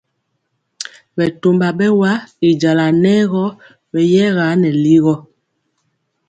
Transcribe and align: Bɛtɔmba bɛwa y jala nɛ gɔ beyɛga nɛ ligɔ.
Bɛtɔmba 1.17 1.67
bɛwa 1.77 2.11
y 2.47 2.49
jala 2.61 2.85
nɛ 3.03 3.13
gɔ 3.31 3.43
beyɛga 3.91 4.45
nɛ 4.61 4.69
ligɔ. 4.83 5.15